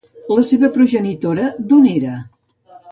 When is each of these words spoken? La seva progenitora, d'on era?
La 0.37 0.45
seva 0.51 0.69
progenitora, 0.77 1.47
d'on 1.71 1.87
era? 1.95 2.19